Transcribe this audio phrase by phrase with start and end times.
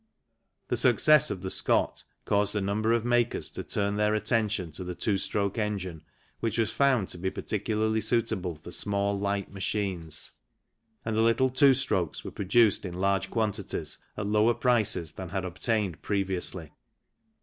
[0.69, 4.83] The success of the Scott caused a number of makers to turn their attention to
[4.83, 6.01] the two stroke engine,
[6.39, 10.31] which was found to be particularly suitable for small light machines,
[11.05, 15.29] and the little two strokes were produced in large quan tities at lower prices than
[15.29, 16.71] had obtained previously.